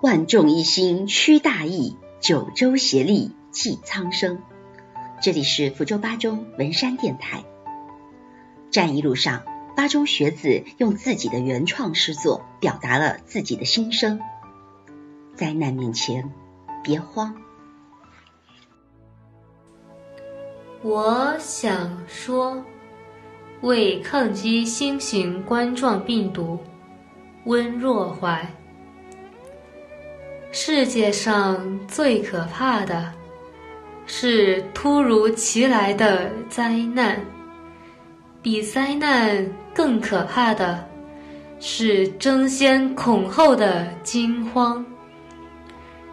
[0.00, 4.40] 万众一心驱大疫，九州协力济苍生。
[5.20, 7.44] 这里是福州八中文山电台。
[8.70, 9.42] 战役路上，
[9.76, 14.22] 八中学子用自己的原创诗作表达了自己的心声。
[15.34, 16.32] 灾难面前，
[16.82, 17.36] 别慌。
[20.80, 22.64] 我想说，
[23.60, 26.58] 为抗击新型冠状病毒，
[27.44, 28.50] 温若怀。
[30.52, 33.12] 世界上最可怕的，
[34.04, 37.14] 是突如其来的灾难；
[38.42, 40.84] 比灾难更可怕的，
[41.60, 44.84] 是争先恐后的惊慌。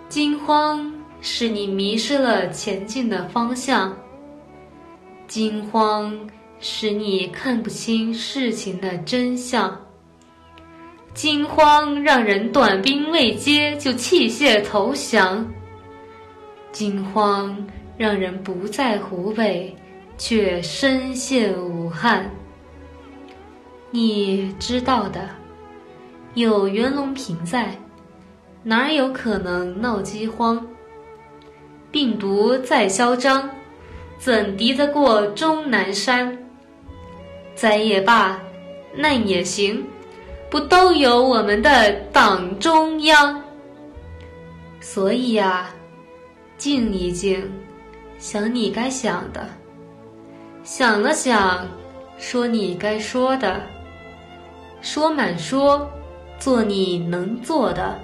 [0.08, 3.98] 惊慌使你迷失了前进的方向，
[5.28, 6.16] 惊慌
[6.60, 9.87] 使你看不清事情的真相。
[11.18, 15.44] 惊慌让人短兵未接就弃械投降，
[16.72, 17.58] 惊慌
[17.98, 19.76] 让人不在湖北，
[20.16, 22.30] 却深陷武汉。
[23.90, 25.28] 你知道的，
[26.36, 27.76] 有袁隆平在，
[28.62, 30.64] 哪有可能闹饥荒？
[31.92, 33.50] 病毒再嚣张，
[34.20, 36.38] 怎敌得过终南山？
[37.56, 38.40] 灾也罢，
[38.96, 39.84] 难也行。
[40.50, 43.42] 不都有我们的党中央？
[44.80, 45.70] 所以呀，
[46.58, 47.52] 静一静，
[48.18, 49.42] 想你该想的；
[50.64, 51.68] 想了想，
[52.18, 53.60] 说你该说的；
[54.82, 55.86] 说满说，
[56.40, 58.00] 做你能做的。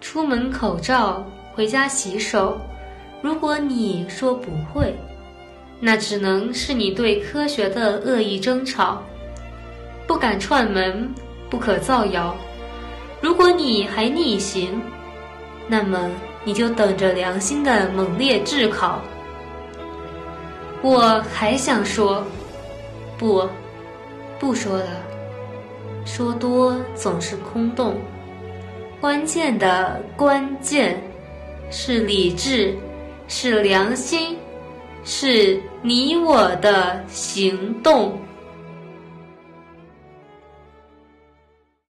[0.00, 2.60] 出门口罩，回家洗手。
[3.20, 4.94] 如果你说不会，
[5.80, 9.02] 那只能是你对科学的恶意争吵。
[10.22, 11.12] 敢串门，
[11.50, 12.32] 不可造谣。
[13.20, 14.80] 如果你还逆行，
[15.66, 16.08] 那么
[16.44, 19.00] 你就等着良心的猛烈炙烤。
[20.80, 22.24] 我还想说，
[23.18, 23.48] 不，
[24.38, 24.86] 不说了。
[26.04, 27.96] 说多总是空洞。
[29.00, 31.02] 关键的关键，
[31.68, 32.76] 是理智，
[33.26, 34.38] 是良心，
[35.02, 38.16] 是你我的行动。